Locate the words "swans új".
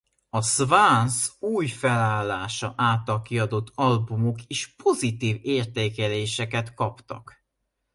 0.41-1.67